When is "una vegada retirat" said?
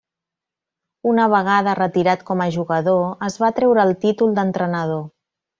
1.11-2.25